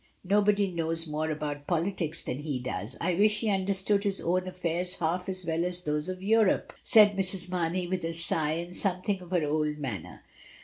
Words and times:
Nobody 0.23 0.71
knows 0.71 1.05
more 1.05 1.29
about 1.29 1.67
politics 1.67 2.23
than 2.23 2.39
he 2.39 2.57
does; 2.57 2.97
I 2.99 3.13
wish 3.13 3.41
he 3.41 3.51
understood 3.51 4.03
his 4.03 4.19
own 4.19 4.47
affairs 4.47 4.95
half 4.95 5.29
as 5.29 5.45
well 5.45 5.63
as 5.63 5.81
those 5.83 6.09
of 6.09 6.23
Europe," 6.23 6.73
said 6.83 7.15
Mrs. 7.15 7.51
Mamey, 7.51 7.85
with 7.85 8.03
a 8.03 8.13
sigh 8.13 8.53
and 8.53 8.75
something 8.75 9.21
of 9.21 9.29
her 9.29 9.43
old 9.45 9.77
manner. 9.77 10.23